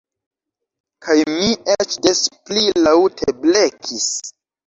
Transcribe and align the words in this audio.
Kaj 1.07 1.17
mi 1.33 1.49
eĉ 1.75 1.93
des 2.07 2.23
pli 2.49 2.65
laŭte 2.87 3.35
blekis. 3.45 4.09